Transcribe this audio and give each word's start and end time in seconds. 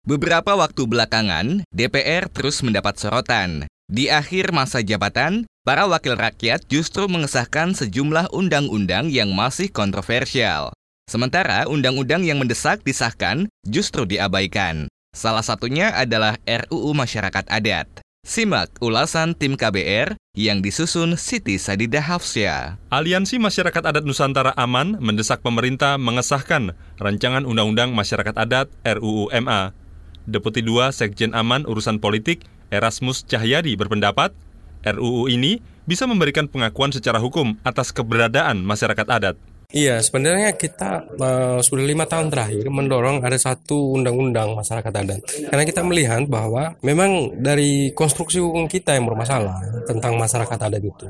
Beberapa 0.00 0.56
waktu 0.56 0.88
belakangan, 0.88 1.60
DPR 1.76 2.32
terus 2.32 2.64
mendapat 2.64 2.96
sorotan. 2.96 3.68
Di 3.84 4.08
akhir 4.08 4.48
masa 4.48 4.80
jabatan, 4.80 5.44
para 5.60 5.84
wakil 5.84 6.16
rakyat 6.16 6.64
justru 6.72 7.04
mengesahkan 7.04 7.76
sejumlah 7.76 8.32
undang-undang 8.32 9.12
yang 9.12 9.36
masih 9.36 9.68
kontroversial. 9.68 10.72
Sementara 11.04 11.68
undang-undang 11.68 12.24
yang 12.24 12.40
mendesak 12.40 12.80
disahkan 12.80 13.44
justru 13.68 14.08
diabaikan. 14.08 14.88
Salah 15.12 15.44
satunya 15.44 15.92
adalah 15.92 16.40
RUU 16.48 16.96
Masyarakat 16.96 17.44
Adat. 17.50 17.90
Simak 18.24 18.80
ulasan 18.80 19.36
tim 19.36 19.58
KBR 19.58 20.16
yang 20.38 20.64
disusun 20.64 21.18
Siti 21.20 21.60
Sadidah 21.60 22.04
Hafsya. 22.04 22.80
Aliansi 22.88 23.36
Masyarakat 23.36 23.84
Adat 23.84 24.04
Nusantara 24.06 24.56
Aman 24.56 24.96
mendesak 25.02 25.44
pemerintah 25.44 26.00
mengesahkan 26.00 26.72
rancangan 26.96 27.44
Undang-Undang 27.44 27.92
Masyarakat 27.92 28.36
Adat 28.38 28.70
RUU 28.86 29.28
MA 29.44 29.79
Deputi 30.28 30.60
2 30.60 30.92
Sekjen 30.92 31.32
Aman 31.32 31.64
Urusan 31.64 32.02
Politik 32.02 32.44
Erasmus 32.68 33.24
Cahyadi 33.24 33.74
berpendapat, 33.74 34.36
RUU 34.84 35.28
ini 35.32 35.60
bisa 35.84 36.06
memberikan 36.06 36.46
pengakuan 36.46 36.94
secara 36.94 37.18
hukum 37.18 37.58
atas 37.66 37.90
keberadaan 37.90 38.62
masyarakat 38.62 39.06
adat. 39.10 39.36
Iya, 39.70 40.02
sebenarnya 40.02 40.58
kita 40.58 41.06
uh, 41.14 41.62
sudah 41.62 41.86
lima 41.86 42.02
tahun 42.02 42.26
terakhir 42.26 42.66
mendorong 42.66 43.22
ada 43.22 43.38
satu 43.38 43.94
undang-undang 43.94 44.58
masyarakat 44.58 44.90
adat. 44.90 45.22
Karena 45.46 45.62
kita 45.62 45.86
melihat 45.86 46.26
bahwa 46.26 46.74
memang 46.82 47.38
dari 47.38 47.94
konstruksi 47.94 48.42
hukum 48.42 48.66
kita 48.66 48.98
yang 48.98 49.06
bermasalah 49.06 49.86
tentang 49.86 50.18
masyarakat 50.18 50.58
adat 50.58 50.82
itu. 50.82 51.06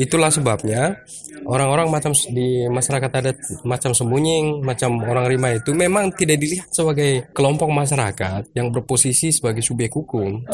Itulah 0.00 0.32
sebabnya 0.32 1.04
orang-orang 1.48 1.88
macam 1.88 2.12
di 2.12 2.68
masyarakat 2.68 3.10
adat 3.10 3.36
macam 3.64 3.96
Semunying, 3.96 4.60
macam 4.60 5.00
orang 5.00 5.26
Rima 5.32 5.56
itu 5.56 5.72
memang 5.72 6.12
tidak 6.12 6.36
dilihat 6.38 6.68
sebagai 6.68 7.32
kelompok 7.32 7.72
masyarakat 7.72 8.52
yang 8.52 8.68
berposisi 8.68 9.32
sebagai 9.32 9.64
subjek 9.64 9.96
hukum. 9.96 10.44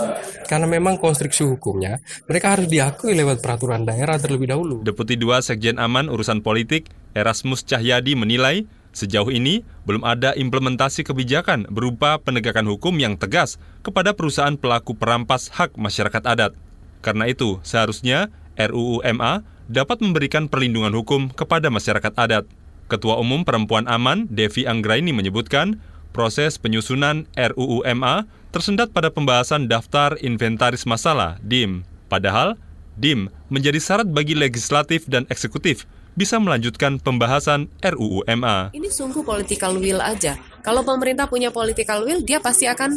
Karena 0.46 0.70
memang 0.70 1.02
konstruksi 1.02 1.42
hukumnya 1.42 1.98
mereka 2.30 2.54
harus 2.54 2.70
diakui 2.70 3.18
lewat 3.18 3.42
peraturan 3.42 3.82
daerah 3.82 4.16
terlebih 4.16 4.54
dahulu. 4.54 4.86
Deputi 4.86 5.18
2 5.18 5.42
Sekjen 5.42 5.82
Aman 5.82 6.06
Urusan 6.06 6.40
Politik 6.40 6.88
Erasmus 7.12 7.66
Cahyadi 7.66 8.14
menilai 8.14 8.64
sejauh 8.94 9.34
ini 9.34 9.66
belum 9.82 10.06
ada 10.06 10.30
implementasi 10.38 11.02
kebijakan 11.02 11.66
berupa 11.66 12.22
penegakan 12.22 12.70
hukum 12.70 12.94
yang 13.02 13.18
tegas 13.18 13.58
kepada 13.82 14.14
perusahaan 14.14 14.54
pelaku 14.54 14.94
perampas 14.94 15.50
hak 15.50 15.74
masyarakat 15.74 16.22
adat. 16.22 16.54
Karena 17.02 17.28
itu, 17.28 17.60
seharusnya 17.66 18.30
RUU 18.54 19.02
MA 19.18 19.42
dapat 19.68 20.00
memberikan 20.00 20.48
perlindungan 20.48 20.92
hukum 20.92 21.32
kepada 21.32 21.72
masyarakat 21.72 22.12
adat. 22.16 22.44
Ketua 22.88 23.16
Umum 23.16 23.48
Perempuan 23.48 23.88
Aman, 23.88 24.28
Devi 24.28 24.68
Anggraini 24.68 25.10
menyebutkan, 25.16 25.80
proses 26.12 26.60
penyusunan 26.60 27.26
RUU 27.34 27.82
MA 27.96 28.28
tersendat 28.54 28.94
pada 28.94 29.10
pembahasan 29.10 29.66
daftar 29.66 30.14
inventaris 30.22 30.86
masalah 30.86 31.42
DIM. 31.42 31.82
Padahal, 32.06 32.54
DIM 32.94 33.32
menjadi 33.50 33.82
syarat 33.82 34.06
bagi 34.06 34.38
legislatif 34.38 35.08
dan 35.10 35.26
eksekutif 35.26 35.88
bisa 36.14 36.38
melanjutkan 36.38 37.02
pembahasan 37.02 37.66
RUU 37.82 38.22
MA. 38.38 38.70
Ini 38.70 38.86
sungguh 38.86 39.26
political 39.26 39.74
will 39.82 39.98
aja. 39.98 40.38
Kalau 40.62 40.86
pemerintah 40.86 41.26
punya 41.26 41.50
political 41.50 42.06
will, 42.06 42.22
dia 42.22 42.38
pasti 42.38 42.70
akan 42.70 42.94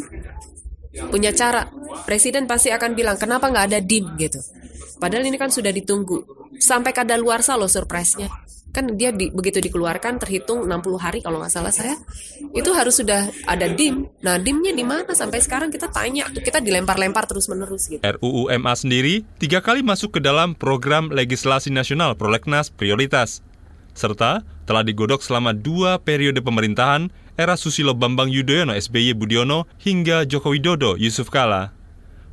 punya 1.10 1.34
cara. 1.34 1.66
Presiden 2.06 2.46
pasti 2.46 2.70
akan 2.70 2.94
bilang, 2.94 3.18
kenapa 3.18 3.50
nggak 3.50 3.66
ada 3.74 3.78
DIM 3.82 4.14
gitu. 4.22 4.38
Padahal 5.02 5.26
ini 5.26 5.34
kan 5.34 5.50
sudah 5.50 5.74
ditunggu. 5.74 6.37
Sampai 6.58 6.90
kada 6.90 7.14
luar 7.14 7.40
loh 7.56 7.70
surprise-nya. 7.70 8.28
Kan 8.68 9.00
dia 9.00 9.08
di, 9.08 9.32
begitu 9.32 9.64
dikeluarkan 9.64 10.20
terhitung 10.20 10.68
60 10.68 11.00
hari 11.00 11.18
kalau 11.24 11.40
nggak 11.40 11.50
salah 11.54 11.72
saya. 11.72 11.96
Itu 12.52 12.76
harus 12.76 13.00
sudah 13.00 13.32
ada 13.48 13.66
dim. 13.72 14.10
Nah 14.20 14.36
dimnya 14.36 14.76
di 14.76 14.84
mana? 14.84 15.08
Sampai 15.16 15.40
sekarang 15.40 15.72
kita 15.72 15.88
tanya 15.88 16.28
kita 16.28 16.60
dilempar-lempar 16.60 17.24
terus 17.24 17.48
menerus 17.48 17.88
gitu 17.88 18.04
RUU 18.04 18.52
MA 18.60 18.74
sendiri 18.76 19.14
tiga 19.40 19.64
kali 19.64 19.80
masuk 19.80 20.18
ke 20.18 20.20
dalam 20.20 20.52
program 20.52 21.08
legislasi 21.08 21.72
nasional 21.72 22.12
prolegnas 22.12 22.68
prioritas. 22.68 23.40
Serta 23.96 24.44
telah 24.68 24.84
digodok 24.84 25.24
selama 25.24 25.56
dua 25.56 25.98
periode 25.98 26.44
pemerintahan 26.44 27.08
era 27.40 27.56
Susilo 27.56 27.96
Bambang 27.96 28.28
Yudhoyono 28.28 28.76
SBY 28.76 29.16
Budiono 29.16 29.64
hingga 29.80 30.28
Joko 30.28 30.52
Widodo 30.52 30.94
Yusuf 31.00 31.32
Kala 31.32 31.77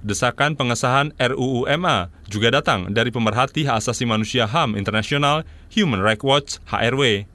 Desakan 0.05 0.53
pengesahan 0.53 1.17
RUU 1.17 1.65
MA 1.81 2.13
juga 2.29 2.53
datang 2.53 2.93
dari 2.93 3.09
pemerhati 3.09 3.65
hak 3.65 3.81
asasi 3.81 4.05
manusia 4.05 4.45
HAM 4.45 4.77
Internasional 4.77 5.41
Human 5.73 5.97
Rights 5.97 6.21
Watch 6.21 6.51
HRW. 6.69 7.25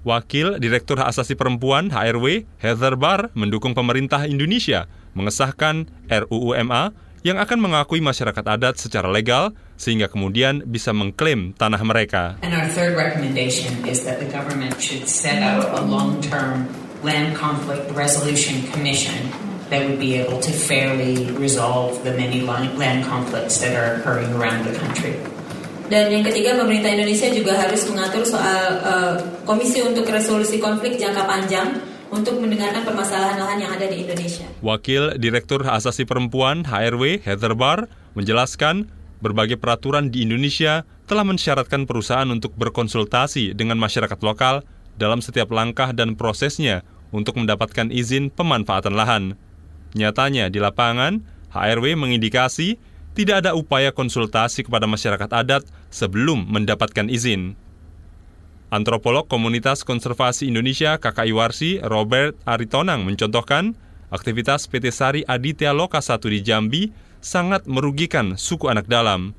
Wakil 0.00 0.56
Direktur 0.56 0.96
Hak 0.96 1.12
Asasi 1.12 1.36
Perempuan 1.36 1.92
HRW, 1.92 2.48
Heather 2.56 2.96
Barr, 2.96 3.28
mendukung 3.36 3.76
pemerintah 3.76 4.24
Indonesia 4.24 4.88
mengesahkan 5.12 5.92
RUU 6.08 6.56
MA 6.64 6.96
yang 7.20 7.36
akan 7.36 7.60
mengakui 7.60 8.00
masyarakat 8.00 8.44
adat 8.48 8.80
secara 8.80 9.12
legal 9.12 9.52
sehingga 9.76 10.08
kemudian 10.08 10.64
bisa 10.64 10.96
mengklaim 10.96 11.52
tanah 11.52 11.84
mereka. 11.84 12.40
Land 17.04 17.36
conflict 17.36 17.92
resolution 17.92 18.64
commission 18.72 19.28
that 19.70 19.82
would 19.86 19.98
be 19.98 20.14
able 20.18 20.38
to 20.38 20.52
fairly 20.52 21.26
resolve 21.34 22.02
the 22.06 22.14
many 22.14 22.42
land 22.42 23.04
conflicts 23.04 23.58
that 23.58 23.74
are 23.74 23.98
occurring 23.98 24.30
around 24.34 24.64
the 24.64 24.74
country. 24.78 25.18
Dan 25.86 26.10
yang 26.10 26.26
ketiga, 26.26 26.58
pemerintah 26.58 26.90
Indonesia 26.90 27.30
juga 27.30 27.54
harus 27.54 27.86
mengatur 27.86 28.26
soal 28.26 28.62
uh, 28.82 29.14
komisi 29.46 29.86
untuk 29.86 30.02
resolusi 30.10 30.58
konflik 30.58 30.98
jangka 30.98 31.22
panjang 31.22 31.78
untuk 32.10 32.42
mendengarkan 32.42 32.82
permasalahan 32.82 33.38
lahan 33.38 33.58
yang 33.62 33.70
ada 33.70 33.86
di 33.86 34.02
Indonesia. 34.02 34.46
Wakil 34.62 35.14
Direktur 35.18 35.62
Asasi 35.62 36.02
Perempuan 36.02 36.66
HRW 36.66 37.22
Heather 37.22 37.54
Barr 37.54 37.86
menjelaskan 38.18 38.90
berbagai 39.22 39.58
peraturan 39.62 40.10
di 40.10 40.26
Indonesia 40.26 40.82
telah 41.06 41.22
mensyaratkan 41.22 41.86
perusahaan 41.86 42.26
untuk 42.30 42.54
berkonsultasi 42.58 43.54
dengan 43.54 43.78
masyarakat 43.78 44.18
lokal 44.26 44.66
dalam 44.98 45.22
setiap 45.22 45.54
langkah 45.54 45.94
dan 45.94 46.18
prosesnya 46.18 46.82
untuk 47.14 47.38
mendapatkan 47.38 47.94
izin 47.94 48.34
pemanfaatan 48.34 48.94
lahan. 48.94 49.22
Nyatanya 49.96 50.52
di 50.52 50.60
lapangan, 50.60 51.24
HRW 51.56 51.96
mengindikasi 51.96 52.76
tidak 53.16 53.40
ada 53.40 53.56
upaya 53.56 53.96
konsultasi 53.96 54.68
kepada 54.68 54.84
masyarakat 54.84 55.32
adat 55.32 55.64
sebelum 55.88 56.44
mendapatkan 56.52 57.08
izin. 57.08 57.56
Antropolog 58.68 59.24
Komunitas 59.24 59.88
Konservasi 59.88 60.52
Indonesia 60.52 61.00
KKI 61.00 61.32
Warsi 61.32 61.70
Robert 61.80 62.36
Aritonang 62.44 63.08
mencontohkan 63.08 63.72
aktivitas 64.12 64.68
PT 64.68 64.92
Sari 64.92 65.22
Aditya 65.24 65.72
Loka 65.72 66.04
1 66.04 66.20
di 66.28 66.40
Jambi 66.44 66.82
sangat 67.24 67.64
merugikan 67.64 68.36
suku 68.36 68.68
anak 68.68 68.84
dalam. 68.84 69.32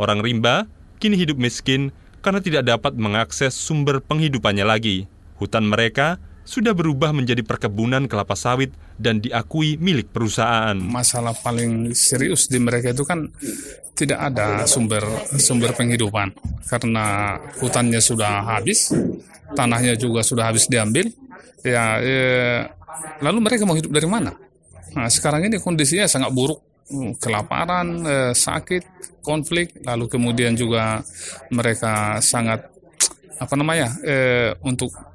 Orang 0.00 0.24
rimba 0.24 0.64
kini 0.96 1.20
hidup 1.20 1.36
miskin 1.36 1.92
karena 2.24 2.40
tidak 2.40 2.64
dapat 2.64 2.96
mengakses 2.96 3.52
sumber 3.52 4.00
penghidupannya 4.00 4.64
lagi. 4.64 5.04
Hutan 5.36 5.68
mereka 5.68 6.16
sudah 6.48 6.72
berubah 6.72 7.12
menjadi 7.12 7.44
perkebunan 7.44 8.08
kelapa 8.08 8.32
sawit 8.32 8.72
dan 8.96 9.20
diakui 9.20 9.76
milik 9.76 10.08
perusahaan. 10.08 10.72
Masalah 10.80 11.36
paling 11.36 11.92
serius 11.92 12.48
di 12.48 12.56
mereka 12.56 12.96
itu 12.96 13.04
kan 13.04 13.28
tidak 13.92 14.32
ada 14.32 14.64
sumber 14.64 15.04
sumber 15.36 15.76
penghidupan 15.76 16.32
karena 16.64 17.36
hutannya 17.60 18.00
sudah 18.00 18.48
habis, 18.48 18.96
tanahnya 19.52 19.92
juga 20.00 20.24
sudah 20.24 20.48
habis 20.48 20.64
diambil. 20.72 21.12
Ya, 21.60 22.00
eh, 22.00 22.64
lalu 23.20 23.44
mereka 23.44 23.68
mau 23.68 23.76
hidup 23.76 23.92
dari 23.92 24.08
mana? 24.08 24.32
Nah, 24.96 25.12
sekarang 25.12 25.44
ini 25.44 25.60
kondisinya 25.60 26.08
sangat 26.08 26.32
buruk 26.32 26.64
kelaparan, 27.20 28.08
eh, 28.08 28.32
sakit, 28.32 29.20
konflik, 29.20 29.84
lalu 29.84 30.08
kemudian 30.08 30.56
juga 30.56 31.04
mereka 31.52 32.24
sangat 32.24 32.72
apa 33.36 33.54
namanya 33.54 33.92
eh, 34.00 34.50
untuk 34.64 35.07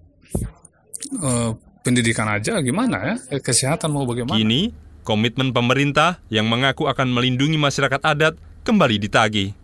uh, 1.23 1.51
pendidikan 1.81 2.28
aja 2.28 2.59
gimana 2.59 2.97
ya? 3.00 3.16
Eh, 3.31 3.41
kesehatan 3.41 3.89
mau 3.89 4.03
bagaimana? 4.03 4.35
Kini, 4.35 4.75
komitmen 5.07 5.55
pemerintah 5.55 6.20
yang 6.28 6.46
mengaku 6.52 6.91
akan 6.91 7.09
melindungi 7.11 7.55
masyarakat 7.55 8.03
adat 8.03 8.35
kembali 8.67 8.99
ditagih. 8.99 9.55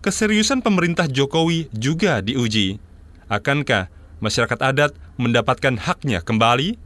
Keseriusan 0.00 0.64
pemerintah 0.64 1.06
Jokowi 1.06 1.68
juga 1.70 2.24
diuji. 2.24 2.80
Akankah 3.28 3.92
masyarakat 4.18 4.58
adat 4.58 4.92
mendapatkan 5.20 5.76
haknya 5.76 6.24
kembali? 6.24 6.80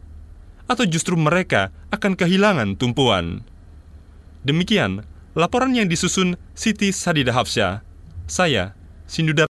Atau 0.65 0.89
justru 0.89 1.15
mereka 1.15 1.71
akan 1.93 2.17
kehilangan 2.17 2.81
tumpuan? 2.81 3.45
Demikian 4.49 5.05
laporan 5.37 5.77
yang 5.77 5.87
disusun 5.93 6.41
Siti 6.57 6.91
Sadidah 6.91 7.37
Hafsyah. 7.37 7.85
Saya, 8.25 8.73
Sindudar 9.05 9.43